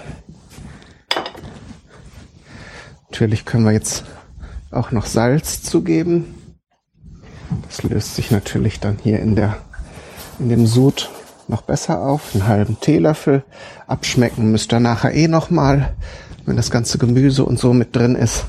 Natürlich 3.09 3.45
können 3.45 3.65
wir 3.65 3.71
jetzt 3.71 4.03
auch 4.71 4.91
noch 4.91 5.05
Salz 5.05 5.63
zugeben. 5.63 6.35
Das 7.67 7.83
löst 7.83 8.15
sich 8.15 8.31
natürlich 8.31 8.79
dann 8.79 8.97
hier 9.01 9.19
in 9.19 9.35
der 9.35 9.57
in 10.39 10.49
dem 10.49 10.65
Sud 10.65 11.09
noch 11.51 11.61
besser 11.61 12.01
auf. 12.01 12.33
Einen 12.33 12.47
halben 12.47 12.79
Teelöffel. 12.79 13.43
Abschmecken 13.87 14.51
müsst 14.51 14.73
ihr 14.73 14.79
nachher 14.79 15.13
eh 15.13 15.27
noch 15.27 15.51
mal 15.51 15.93
wenn 16.45 16.55
das 16.55 16.71
ganze 16.71 16.97
Gemüse 16.97 17.45
und 17.45 17.59
so 17.59 17.73
mit 17.73 17.95
drin 17.95 18.15
ist. 18.15 18.45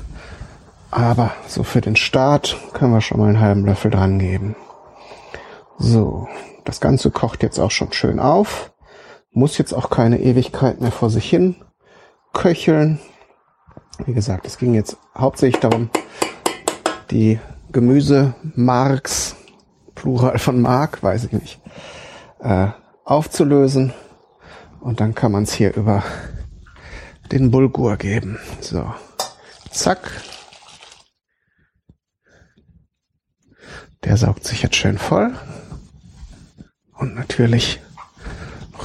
Aber 0.91 1.33
so 1.47 1.63
für 1.63 1.81
den 1.81 1.97
Start 1.97 2.57
können 2.73 2.93
wir 2.93 3.01
schon 3.01 3.19
mal 3.19 3.29
einen 3.29 3.41
halben 3.41 3.65
Löffel 3.65 3.91
dran 3.91 4.19
geben. 4.19 4.57
So, 5.79 6.29
das 6.65 6.81
Ganze 6.81 7.11
kocht 7.11 7.43
jetzt 7.43 7.59
auch 7.59 7.71
schon 7.71 7.93
schön 7.93 8.21
auf. 8.21 8.73
Muss 9.33 9.57
jetzt 9.57 9.73
auch 9.73 9.89
keine 9.89 10.21
Ewigkeit 10.21 10.81
mehr 10.81 10.93
vor 10.93 11.11
sich 11.11 11.29
hin 11.29 11.57
köcheln. 12.33 12.99
Wie 14.05 14.13
gesagt, 14.13 14.47
es 14.47 14.59
ging 14.59 14.75
jetzt 14.75 14.97
hauptsächlich 15.17 15.61
darum, 15.61 15.91
die 17.11 17.39
Gemüsemarks, 17.73 19.37
Plural 19.95 20.39
von 20.39 20.61
Mark, 20.61 21.03
weiß 21.03 21.25
ich 21.25 21.33
nicht, 21.33 21.61
äh, 22.41 22.69
aufzulösen. 23.05 23.93
Und 24.81 25.01
dann 25.01 25.15
kann 25.15 25.33
man 25.33 25.45
es 25.45 25.53
hier 25.53 25.75
über 25.77 26.03
den 27.31 27.51
Bulgur 27.51 27.97
geben. 27.97 28.39
So, 28.61 28.93
zack. 29.71 30.11
Der 34.05 34.17
saugt 34.17 34.45
sich 34.45 34.63
jetzt 34.63 34.77
schön 34.77 34.99
voll. 34.99 35.33
Und 36.95 37.15
natürlich 37.15 37.81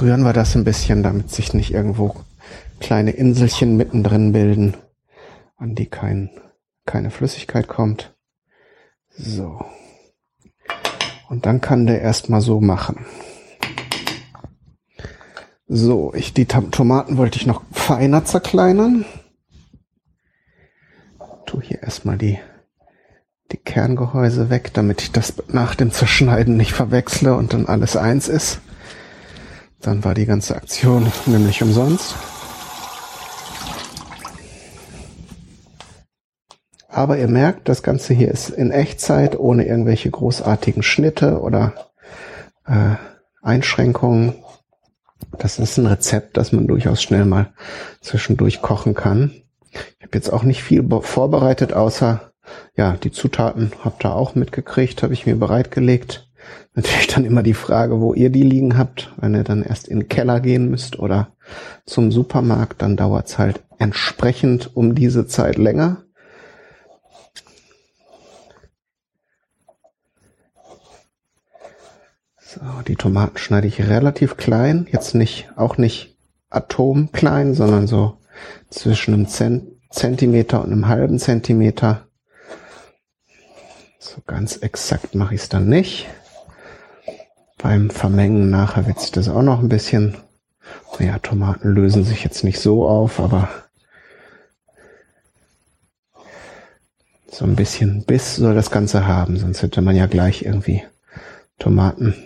rühren 0.00 0.22
wir 0.22 0.32
das 0.32 0.54
ein 0.54 0.64
bisschen, 0.64 1.02
damit 1.02 1.30
sich 1.30 1.54
nicht 1.54 1.72
irgendwo 1.72 2.14
kleine 2.80 3.10
Inselchen 3.10 3.76
mittendrin 3.76 4.32
bilden, 4.32 4.76
an 5.56 5.74
die 5.74 5.86
kein, 5.86 6.30
keine 6.86 7.10
Flüssigkeit 7.10 7.66
kommt. 7.66 8.14
So. 9.10 9.64
Und 11.28 11.44
dann 11.44 11.60
kann 11.60 11.86
der 11.86 12.00
erstmal 12.00 12.40
so 12.40 12.60
machen. 12.60 13.04
So, 15.70 16.14
ich, 16.14 16.32
die 16.32 16.46
Tomaten 16.46 17.18
wollte 17.18 17.38
ich 17.38 17.46
noch 17.46 17.60
feiner 17.72 18.24
zerkleinern. 18.24 19.04
Tu 21.44 21.60
hier 21.60 21.82
erstmal 21.82 22.16
die, 22.16 22.38
die 23.52 23.58
Kerngehäuse 23.58 24.48
weg, 24.48 24.70
damit 24.72 25.02
ich 25.02 25.12
das 25.12 25.34
nach 25.48 25.74
dem 25.74 25.92
Zerschneiden 25.92 26.56
nicht 26.56 26.72
verwechsle 26.72 27.34
und 27.34 27.52
dann 27.52 27.66
alles 27.66 27.96
eins 27.96 28.28
ist. 28.28 28.60
Dann 29.82 30.04
war 30.04 30.14
die 30.14 30.24
ganze 30.24 30.56
Aktion 30.56 31.12
nämlich 31.26 31.62
umsonst. 31.62 32.14
Aber 36.88 37.18
ihr 37.18 37.28
merkt, 37.28 37.68
das 37.68 37.82
Ganze 37.82 38.14
hier 38.14 38.30
ist 38.30 38.48
in 38.48 38.70
Echtzeit, 38.70 39.38
ohne 39.38 39.66
irgendwelche 39.66 40.10
großartigen 40.10 40.82
Schnitte 40.82 41.40
oder 41.40 41.90
äh, 42.66 42.94
Einschränkungen. 43.42 44.34
Das 45.38 45.58
ist 45.58 45.78
ein 45.78 45.86
Rezept, 45.86 46.36
das 46.36 46.52
man 46.52 46.66
durchaus 46.66 47.02
schnell 47.02 47.24
mal 47.24 47.52
zwischendurch 48.00 48.60
kochen 48.60 48.94
kann. 48.94 49.30
Ich 49.70 50.06
habe 50.06 50.14
jetzt 50.14 50.32
auch 50.32 50.42
nicht 50.42 50.62
viel 50.62 50.84
vorbereitet, 51.02 51.72
außer 51.72 52.32
ja, 52.76 52.96
die 52.96 53.10
Zutaten 53.10 53.72
habt 53.84 54.04
ihr 54.04 54.14
auch 54.14 54.34
mitgekriegt, 54.34 55.02
habe 55.02 55.12
ich 55.12 55.26
mir 55.26 55.36
bereitgelegt. 55.36 56.28
Natürlich 56.74 57.08
dann 57.08 57.24
immer 57.24 57.42
die 57.42 57.54
Frage, 57.54 58.00
wo 58.00 58.14
ihr 58.14 58.30
die 58.30 58.42
liegen 58.42 58.78
habt. 58.78 59.12
Wenn 59.16 59.34
ihr 59.34 59.44
dann 59.44 59.62
erst 59.62 59.88
in 59.88 60.00
den 60.00 60.08
Keller 60.08 60.40
gehen 60.40 60.70
müsst 60.70 60.98
oder 60.98 61.28
zum 61.84 62.12
Supermarkt, 62.12 62.82
dann 62.82 62.96
dauert's 62.96 63.38
halt 63.38 63.62
entsprechend 63.78 64.76
um 64.76 64.94
diese 64.94 65.26
Zeit 65.26 65.58
länger. 65.58 66.04
So, 72.58 72.82
die 72.82 72.96
Tomaten 72.96 73.38
schneide 73.38 73.68
ich 73.68 73.88
relativ 73.88 74.36
klein. 74.36 74.88
Jetzt 74.90 75.14
nicht, 75.14 75.48
auch 75.54 75.78
nicht 75.78 76.16
atomklein, 76.50 77.54
sondern 77.54 77.86
so 77.86 78.16
zwischen 78.68 79.14
einem 79.14 79.28
Zentimeter 79.90 80.64
und 80.64 80.72
einem 80.72 80.88
halben 80.88 81.20
Zentimeter. 81.20 82.08
So 84.00 84.22
ganz 84.26 84.56
exakt 84.56 85.14
mache 85.14 85.36
ich 85.36 85.42
es 85.42 85.48
dann 85.48 85.68
nicht. 85.68 86.08
Beim 87.58 87.90
Vermengen 87.90 88.50
nachher 88.50 88.86
wird 88.86 89.00
sich 89.00 89.12
das 89.12 89.28
auch 89.28 89.42
noch 89.42 89.60
ein 89.60 89.68
bisschen. 89.68 90.16
Naja, 90.98 91.18
Tomaten 91.20 91.68
lösen 91.68 92.02
sich 92.02 92.24
jetzt 92.24 92.42
nicht 92.42 92.58
so 92.58 92.88
auf, 92.88 93.20
aber 93.20 93.48
so 97.30 97.44
ein 97.44 97.54
bisschen 97.54 98.04
Biss 98.04 98.34
soll 98.34 98.56
das 98.56 98.72
Ganze 98.72 99.06
haben, 99.06 99.36
sonst 99.36 99.62
hätte 99.62 99.80
man 99.80 99.94
ja 99.94 100.06
gleich 100.06 100.42
irgendwie 100.42 100.82
Tomaten 101.58 102.16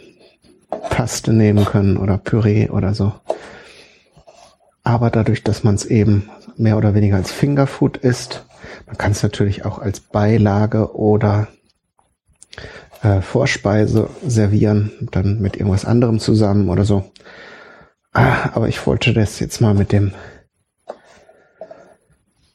Paste 0.91 1.33
nehmen 1.33 1.65
können 1.65 1.97
oder 1.97 2.19
Püree 2.19 2.69
oder 2.69 2.95
so. 2.95 3.13
Aber 4.85 5.11
dadurch, 5.11 5.45
dass 5.45 5.65
man 5.65 5.75
es 5.75 5.85
eben 5.85 6.29
mehr 6.57 6.77
oder 6.77 6.95
weniger 6.95 7.17
als 7.17 7.31
Fingerfood 7.31 7.99
isst, 7.99 8.45
man 8.87 8.99
kann 8.99 9.13
es 9.13 9.23
natürlich 9.23 9.65
auch 9.65 9.79
als 9.79 10.01
Beilage 10.01 10.95
oder 10.97 11.49
äh, 13.03 13.21
Vorspeise 13.21 14.11
servieren, 14.27 14.93
dann 15.13 15.41
mit 15.41 15.57
irgendwas 15.57 15.85
anderem 15.85 16.19
zusammen 16.19 16.69
oder 16.69 16.85
so. 16.85 17.11
Ah, 18.13 18.51
aber 18.55 18.69
ich 18.69 18.87
wollte 18.87 19.13
das 19.15 19.41
jetzt 19.41 19.61
mal 19.61 19.75
mit 19.75 19.93
dem 19.93 20.13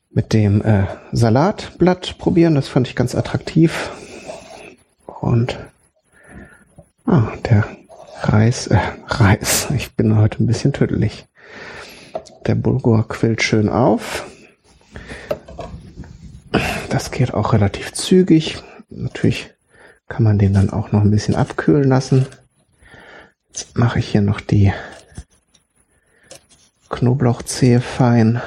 mit 0.09 0.33
dem 0.33 0.63
äh, 0.63 0.85
Salatblatt 1.11 2.17
probieren. 2.17 2.55
Das 2.55 2.67
fand 2.67 2.87
ich 2.87 2.95
ganz 2.95 3.13
attraktiv. 3.13 3.91
Und 5.05 5.59
ah, 7.05 7.31
der 7.47 7.65
Reis, 8.27 8.67
äh, 8.67 8.77
Reis. 9.07 9.67
Ich 9.73 9.95
bin 9.95 10.17
heute 10.17 10.43
ein 10.43 10.47
bisschen 10.47 10.73
tödlich. 10.73 11.25
Der 12.45 12.55
Bulgur 12.55 13.07
quillt 13.07 13.41
schön 13.41 13.69
auf. 13.69 14.25
Das 16.89 17.11
geht 17.11 17.33
auch 17.33 17.53
relativ 17.53 17.93
zügig. 17.93 18.61
Natürlich 18.89 19.49
kann 20.09 20.23
man 20.23 20.37
den 20.37 20.53
dann 20.53 20.69
auch 20.71 20.91
noch 20.91 21.01
ein 21.01 21.11
bisschen 21.11 21.35
abkühlen 21.35 21.87
lassen. 21.87 22.25
Jetzt 23.47 23.77
mache 23.77 23.99
ich 23.99 24.09
hier 24.09 24.21
noch 24.21 24.41
die 24.41 24.73
Knoblauchzehe 26.89 27.79
fein. 27.79 28.41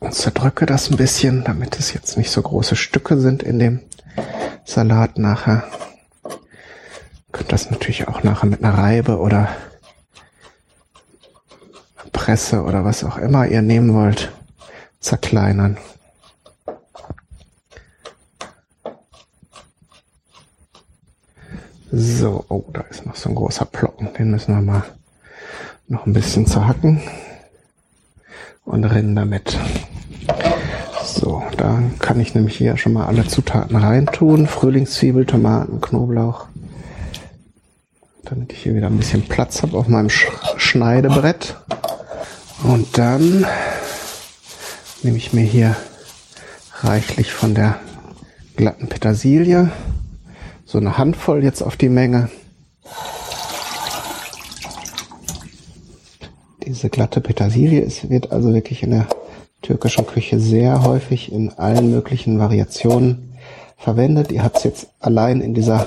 Und 0.00 0.14
zerdrücke 0.14 0.66
das 0.66 0.90
ein 0.90 0.98
bisschen, 0.98 1.44
damit 1.44 1.78
es 1.78 1.94
jetzt 1.94 2.18
nicht 2.18 2.30
so 2.30 2.42
große 2.42 2.76
Stücke 2.76 3.18
sind 3.18 3.42
in 3.42 3.58
dem 3.58 3.80
Salat 4.64 5.18
nachher. 5.18 5.64
Könnt 7.32 7.52
das 7.52 7.70
natürlich 7.70 8.08
auch 8.08 8.22
nachher 8.22 8.46
mit 8.46 8.62
einer 8.62 8.76
Reibe 8.76 9.18
oder 9.18 9.48
Presse 12.12 12.62
oder 12.62 12.84
was 12.84 13.04
auch 13.04 13.16
immer 13.16 13.46
ihr 13.46 13.62
nehmen 13.62 13.94
wollt, 13.94 14.32
zerkleinern. 15.00 15.78
So, 21.90 22.44
oh, 22.48 22.64
da 22.72 22.82
ist 22.82 23.04
noch 23.04 23.16
so 23.16 23.28
ein 23.28 23.34
großer 23.34 23.66
Plocken. 23.66 24.14
Den 24.14 24.30
müssen 24.30 24.54
wir 24.54 24.62
mal 24.62 24.84
noch 25.88 26.06
ein 26.06 26.12
bisschen 26.12 26.46
zerhacken 26.46 27.02
und 28.64 28.84
rennen 28.84 29.14
damit. 29.14 29.58
So, 31.04 31.42
da 31.56 31.82
kann 31.98 32.20
ich 32.20 32.34
nämlich 32.34 32.56
hier 32.56 32.76
schon 32.76 32.92
mal 32.92 33.06
alle 33.06 33.26
Zutaten 33.26 33.76
reintun. 33.76 34.46
Frühlingszwiebel, 34.46 35.26
Tomaten, 35.26 35.80
Knoblauch. 35.80 36.46
Damit 38.24 38.52
ich 38.52 38.62
hier 38.62 38.74
wieder 38.74 38.86
ein 38.86 38.96
bisschen 38.96 39.22
Platz 39.22 39.62
habe 39.62 39.76
auf 39.76 39.88
meinem 39.88 40.10
Sch 40.10 40.28
Schneidebrett. 40.56 41.56
Und 42.62 42.96
dann 42.96 43.44
nehme 45.02 45.16
ich 45.16 45.32
mir 45.32 45.44
hier 45.44 45.76
reichlich 46.82 47.32
von 47.32 47.54
der 47.54 47.80
glatten 48.56 48.88
Petersilie. 48.88 49.70
So 50.64 50.78
eine 50.78 50.98
Handvoll 50.98 51.42
jetzt 51.42 51.62
auf 51.62 51.76
die 51.76 51.88
Menge. 51.88 52.30
Diese 56.64 56.88
glatte 56.88 57.20
Petersilie 57.20 57.80
ist, 57.80 58.08
wird 58.08 58.30
also 58.30 58.54
wirklich 58.54 58.84
in 58.84 58.92
der 58.92 59.08
türkischen 59.62 60.06
Küche 60.06 60.38
sehr 60.38 60.84
häufig 60.84 61.32
in 61.32 61.50
allen 61.56 61.90
möglichen 61.90 62.38
Variationen 62.38 63.36
verwendet. 63.78 64.30
Ihr 64.30 64.42
habt 64.42 64.58
es 64.58 64.64
jetzt 64.64 64.88
allein 65.00 65.40
in 65.40 65.54
dieser 65.54 65.86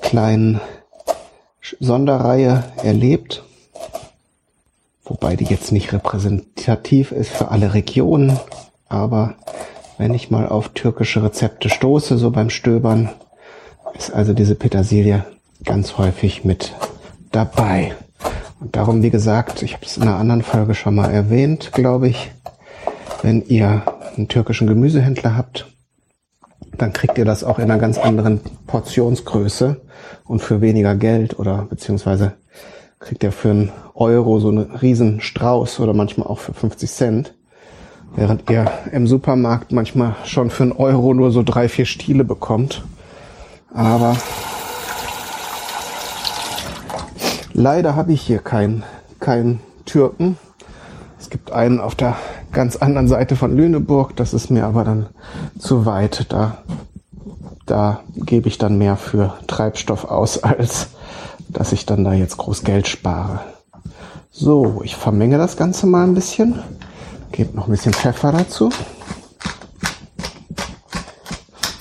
kleinen 0.00 0.60
Sonderreihe 1.80 2.64
erlebt, 2.82 3.42
wobei 5.04 5.36
die 5.36 5.44
jetzt 5.44 5.72
nicht 5.72 5.92
repräsentativ 5.92 7.12
ist 7.12 7.30
für 7.30 7.48
alle 7.48 7.74
Regionen, 7.74 8.38
aber 8.88 9.34
wenn 9.98 10.14
ich 10.14 10.30
mal 10.30 10.48
auf 10.48 10.70
türkische 10.70 11.22
Rezepte 11.22 11.68
stoße, 11.68 12.16
so 12.16 12.30
beim 12.30 12.50
Stöbern, 12.50 13.10
ist 13.94 14.12
also 14.12 14.32
diese 14.32 14.54
Petersilie 14.54 15.24
ganz 15.64 15.98
häufig 15.98 16.44
mit 16.44 16.74
dabei. 17.32 17.94
Und 18.60 18.76
darum, 18.76 19.02
wie 19.02 19.10
gesagt, 19.10 19.62
ich 19.62 19.74
habe 19.74 19.84
es 19.84 19.96
in 19.96 20.04
einer 20.04 20.16
anderen 20.16 20.42
Folge 20.42 20.74
schon 20.74 20.94
mal 20.94 21.10
erwähnt, 21.10 21.72
glaube 21.72 22.08
ich, 22.08 22.30
wenn 23.22 23.42
ihr 23.46 23.82
einen 24.16 24.28
türkischen 24.28 24.66
Gemüsehändler 24.66 25.36
habt, 25.36 25.66
dann 26.76 26.92
kriegt 26.92 27.18
ihr 27.18 27.24
das 27.24 27.44
auch 27.44 27.58
in 27.58 27.64
einer 27.64 27.80
ganz 27.80 27.98
anderen 27.98 28.40
Portionsgröße 28.66 29.80
und 30.24 30.40
für 30.40 30.60
weniger 30.60 30.94
Geld 30.94 31.38
oder 31.38 31.66
beziehungsweise 31.68 32.34
kriegt 33.00 33.22
ihr 33.22 33.32
für 33.32 33.50
einen 33.50 33.72
Euro 33.94 34.38
so 34.38 34.48
einen 34.48 34.70
riesen 34.76 35.20
Strauß 35.20 35.80
oder 35.80 35.94
manchmal 35.94 36.28
auch 36.28 36.38
für 36.38 36.54
50 36.54 36.90
Cent. 36.90 37.34
Während 38.14 38.48
ihr 38.50 38.70
im 38.92 39.06
Supermarkt 39.06 39.72
manchmal 39.72 40.16
schon 40.24 40.50
für 40.50 40.62
einen 40.62 40.72
Euro 40.72 41.14
nur 41.14 41.30
so 41.30 41.42
drei, 41.42 41.68
vier 41.68 41.84
Stiele 41.84 42.24
bekommt. 42.24 42.84
Aber 43.72 44.16
leider 47.52 47.96
habe 47.96 48.12
ich 48.12 48.22
hier 48.22 48.38
keinen 48.38 48.82
keinen 49.20 49.60
Türken. 49.84 50.38
Es 51.18 51.28
gibt 51.28 51.52
einen 51.52 51.80
auf 51.80 51.94
der 51.94 52.16
ganz 52.52 52.76
anderen 52.76 53.08
Seite 53.08 53.36
von 53.36 53.56
Lüneburg. 53.56 54.16
Das 54.16 54.34
ist 54.34 54.50
mir 54.50 54.66
aber 54.66 54.84
dann 54.84 55.06
zu 55.58 55.86
weit. 55.86 56.26
Da, 56.30 56.58
da 57.66 58.00
gebe 58.14 58.48
ich 58.48 58.58
dann 58.58 58.78
mehr 58.78 58.96
für 58.96 59.34
Treibstoff 59.46 60.04
aus, 60.04 60.42
als 60.42 60.88
dass 61.48 61.72
ich 61.72 61.86
dann 61.86 62.04
da 62.04 62.12
jetzt 62.12 62.36
groß 62.36 62.62
Geld 62.62 62.88
spare. 62.88 63.40
So, 64.30 64.82
ich 64.84 64.96
vermenge 64.96 65.38
das 65.38 65.56
Ganze 65.56 65.86
mal 65.86 66.04
ein 66.04 66.14
bisschen. 66.14 66.62
Gebe 67.32 67.56
noch 67.56 67.66
ein 67.66 67.70
bisschen 67.70 67.92
Pfeffer 67.92 68.32
dazu. 68.32 68.70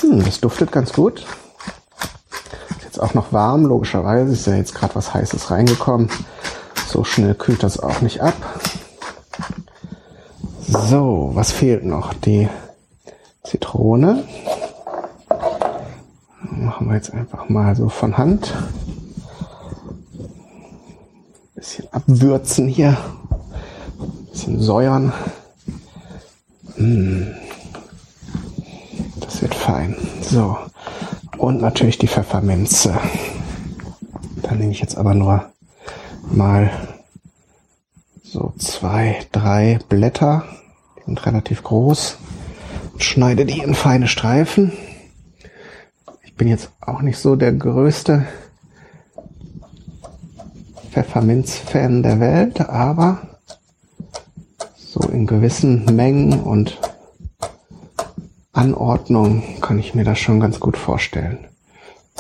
Hm, 0.02 0.24
das 0.24 0.40
duftet 0.40 0.72
ganz 0.72 0.94
gut. 0.94 1.26
Ist 2.70 2.84
jetzt 2.84 3.02
auch 3.02 3.14
noch 3.14 3.34
warm, 3.34 3.66
logischerweise. 3.66 4.32
Ist 4.34 4.48
ja 4.48 4.56
jetzt 4.56 4.74
gerade 4.74 4.96
was 4.96 5.14
Heißes 5.14 5.52
reingekommen. 5.52 6.10
So 6.88 7.04
schnell 7.04 7.36
kühlt 7.36 7.64
das 7.64 7.80
auch 7.80 8.02
nicht 8.02 8.22
ab. 8.22 8.34
So, 10.86 11.32
was 11.34 11.52
fehlt 11.52 11.84
noch? 11.86 12.14
Die 12.14 12.48
Zitrone. 13.44 14.24
Machen 16.40 16.88
wir 16.88 16.96
jetzt 16.96 17.14
einfach 17.14 17.50
mal 17.50 17.76
so 17.76 17.90
von 17.90 18.18
Hand. 18.18 18.54
Bisschen 21.56 21.92
abwürzen 21.92 22.68
hier. 22.68 22.98
Bisschen 24.32 24.62
säuern. 24.62 25.12
Mmh. 26.78 27.36
Das 29.20 29.42
wird 29.42 29.56
fein. 29.56 29.96
So. 30.22 30.58
Und 31.38 31.60
natürlich 31.60 31.98
die 31.98 32.08
Pfefferminze. 32.08 32.98
Da 34.44 34.54
nehme 34.54 34.72
ich 34.72 34.80
jetzt 34.80 34.98
aber 34.98 35.14
nur 35.14 35.50
mal 36.32 36.70
so 38.24 38.54
zwei, 38.58 39.26
drei 39.32 39.80
Blätter. 39.90 40.44
Sind 41.08 41.26
relativ 41.26 41.64
groß. 41.64 42.18
Und 42.94 43.04
schneide 43.04 43.46
die 43.46 43.60
in 43.60 43.74
feine 43.74 44.10
Streifen. 44.10 44.74
Ich 46.24 46.36
bin 46.36 46.50
jetzt 46.50 46.70
auch 46.82 47.02
nicht 47.02 47.18
so 47.18 47.38
der 47.38 47.54
größte 47.54 48.28
Pfefferminz-Fan 50.92 52.04
der 52.04 52.20
Welt, 52.20 52.60
aber 52.60 53.22
so 54.76 55.00
in 55.08 55.28
gewissen 55.28 55.86
Mengen 55.96 56.42
und 56.42 56.78
Anordnung 58.52 59.62
kann 59.62 59.80
ich 59.80 59.96
mir 59.96 60.04
das 60.04 60.20
schon 60.20 60.42
ganz 60.42 60.60
gut 60.60 60.76
vorstellen. 60.76 61.48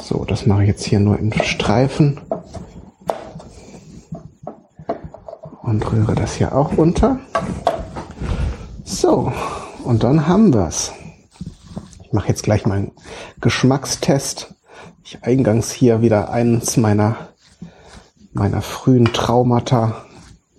So, 0.01 0.23
das 0.23 0.45
mache 0.45 0.61
ich 0.61 0.69
jetzt 0.69 0.85
hier 0.85 1.01
nur 1.01 1.19
in 1.19 1.33
Streifen 1.33 2.21
und 5.61 5.91
rühre 5.91 6.15
das 6.15 6.35
hier 6.35 6.55
auch 6.55 6.77
unter. 6.77 7.19
So, 9.07 9.31
und 9.85 10.03
dann 10.03 10.27
haben 10.27 10.53
wir's. 10.53 10.91
Ich 12.03 12.11
mache 12.11 12.27
jetzt 12.27 12.43
gleich 12.43 12.65
meinen 12.65 12.91
Geschmackstest. 13.39 14.53
Ich 15.05 15.23
eingangs 15.23 15.71
hier 15.71 16.01
wieder 16.01 16.29
eins 16.29 16.75
meiner 16.75 17.15
meiner 18.33 18.61
frühen 18.61 19.13
Traumata 19.13 20.03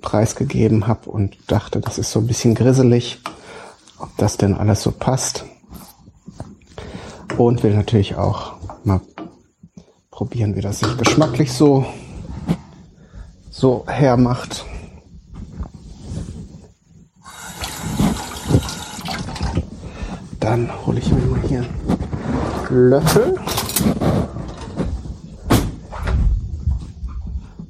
preisgegeben 0.00 0.87
habe 0.87 1.11
und 1.11 1.37
dachte, 1.48 1.80
das 1.80 1.98
ist 1.98 2.11
so 2.11 2.20
ein 2.20 2.26
bisschen 2.26 2.54
grisselig, 2.54 3.20
ob 3.98 4.16
das 4.16 4.38
denn 4.38 4.54
alles 4.54 4.82
so 4.82 4.92
passt 4.92 5.44
und 7.37 7.62
will 7.62 7.74
natürlich 7.74 8.16
auch 8.16 8.54
mal 8.82 9.02
probieren, 10.11 10.56
wie 10.56 10.62
das 10.62 10.78
sich 10.78 10.96
geschmacklich 10.96 11.52
so, 11.52 11.84
so 13.50 13.84
hermacht. 13.87 14.64
Dann 20.58 20.86
hole 20.86 20.98
ich 20.98 21.08
mir 21.12 21.20
mal 21.20 21.40
hier 21.42 21.64
Löffel. 22.68 23.38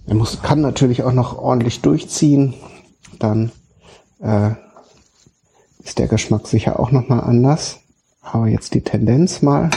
Er 0.07 0.15
muss, 0.15 0.41
kann 0.41 0.63
natürlich 0.63 1.03
auch 1.03 1.13
noch 1.13 1.37
ordentlich 1.37 1.83
durchziehen. 1.83 2.55
Dann 3.19 3.53
äh, 4.21 4.53
ist 5.85 5.99
der 5.99 6.09
Geschmack 6.09 6.47
sicher 6.47 6.81
auch 6.81 6.91
noch 6.91 7.09
mal 7.09 7.21
anders. 7.21 7.81
Aber 8.23 8.47
jetzt 8.47 8.73
die 8.73 8.81
Tendenz 8.81 9.43
mal. 9.43 9.69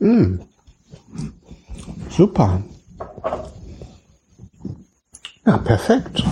Mmh. 0.00 0.38
Super. 2.10 2.62
Ja, 5.46 5.56
perfekt. 5.56 6.22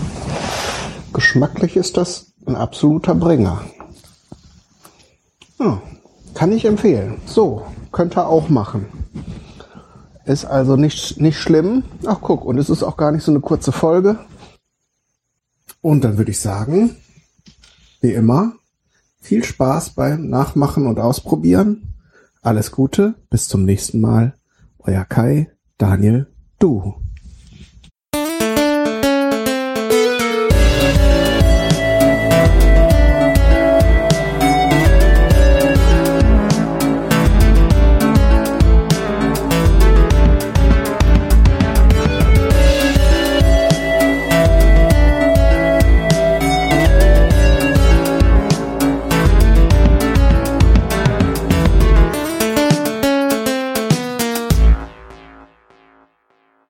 Geschmacklich 1.14 1.78
ist 1.78 1.96
das 1.96 2.29
ein 2.50 2.56
absoluter 2.56 3.14
Bringer. 3.14 3.64
Ja, 5.58 5.80
kann 6.34 6.52
ich 6.52 6.64
empfehlen. 6.64 7.20
So, 7.26 7.66
könnt 7.92 8.16
ihr 8.16 8.26
auch 8.26 8.48
machen. 8.48 8.86
Ist 10.24 10.44
also 10.44 10.76
nicht, 10.76 11.20
nicht 11.20 11.38
schlimm. 11.38 11.84
Ach 12.06 12.18
guck, 12.20 12.44
und 12.44 12.58
es 12.58 12.70
ist 12.70 12.82
auch 12.82 12.96
gar 12.96 13.12
nicht 13.12 13.24
so 13.24 13.32
eine 13.32 13.40
kurze 13.40 13.72
Folge. 13.72 14.18
Und 15.80 16.04
dann 16.04 16.18
würde 16.18 16.30
ich 16.30 16.40
sagen, 16.40 16.96
wie 18.00 18.12
immer, 18.12 18.52
viel 19.20 19.44
Spaß 19.44 19.90
beim 19.90 20.28
Nachmachen 20.28 20.86
und 20.86 20.98
Ausprobieren. 20.98 21.94
Alles 22.42 22.70
Gute, 22.72 23.14
bis 23.28 23.48
zum 23.48 23.64
nächsten 23.64 24.00
Mal. 24.00 24.34
Euer 24.78 25.04
Kai, 25.04 25.50
Daniel, 25.78 26.26
du. 26.58 26.94